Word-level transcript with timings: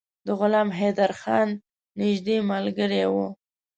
د 0.25 0.27
غلام 0.39 0.69
حیدرخان 0.79 1.47
نیژدې 1.99 2.37
ملګری 2.51 3.03
وو. 3.13 3.27